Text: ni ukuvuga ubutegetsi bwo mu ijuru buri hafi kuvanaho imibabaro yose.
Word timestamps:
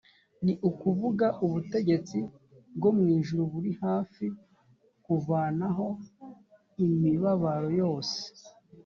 ni 0.43 0.53
ukuvuga 0.69 1.25
ubutegetsi 1.45 2.17
bwo 2.75 2.89
mu 2.97 3.03
ijuru 3.17 3.41
buri 3.53 3.71
hafi 3.83 4.25
kuvanaho 5.05 5.87
imibabaro 6.85 7.67
yose. 7.81 8.17